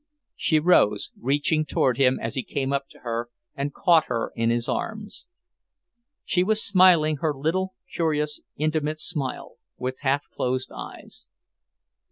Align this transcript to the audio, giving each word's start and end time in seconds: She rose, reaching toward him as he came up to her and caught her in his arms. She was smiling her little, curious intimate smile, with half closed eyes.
She 0.35 0.57
rose, 0.59 1.11
reaching 1.15 1.63
toward 1.63 1.97
him 1.99 2.19
as 2.19 2.33
he 2.33 2.41
came 2.41 2.73
up 2.73 2.87
to 2.89 3.01
her 3.01 3.29
and 3.53 3.71
caught 3.71 4.05
her 4.05 4.31
in 4.35 4.49
his 4.49 4.67
arms. 4.67 5.27
She 6.25 6.43
was 6.43 6.63
smiling 6.65 7.17
her 7.17 7.35
little, 7.37 7.75
curious 7.87 8.39
intimate 8.57 8.99
smile, 8.99 9.57
with 9.77 9.99
half 9.99 10.23
closed 10.33 10.71
eyes. 10.71 11.27